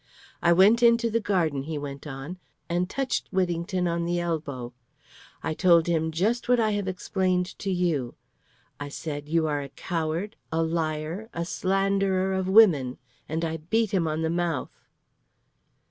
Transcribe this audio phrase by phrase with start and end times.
[0.41, 4.73] "I went into the garden," he went on, "and touched Whittington on the elbow.
[5.43, 8.15] I told him just what I have explained to you.
[8.79, 12.97] I said, 'You are a coward, a liar, a slanderer of women,'
[13.29, 14.71] and I beat him on the mouth."